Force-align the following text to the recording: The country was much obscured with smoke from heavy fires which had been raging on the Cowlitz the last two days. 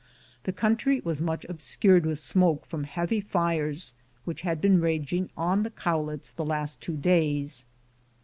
The 0.45 0.51
country 0.51 0.99
was 0.99 1.21
much 1.21 1.45
obscured 1.47 2.07
with 2.07 2.17
smoke 2.17 2.65
from 2.65 2.85
heavy 2.85 3.21
fires 3.21 3.93
which 4.25 4.41
had 4.41 4.59
been 4.59 4.81
raging 4.81 5.29
on 5.37 5.61
the 5.61 5.69
Cowlitz 5.69 6.31
the 6.31 6.43
last 6.43 6.81
two 6.81 6.97
days. 6.97 7.65